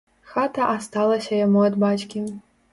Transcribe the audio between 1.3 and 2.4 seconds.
яму ад бацькі.